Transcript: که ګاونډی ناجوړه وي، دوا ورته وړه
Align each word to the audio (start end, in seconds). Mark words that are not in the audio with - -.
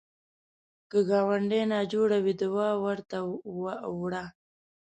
که 0.89 0.99
ګاونډی 1.09 1.61
ناجوړه 1.71 2.17
وي، 2.25 2.33
دوا 2.41 2.69
ورته 2.85 3.17
وړه 4.01 4.23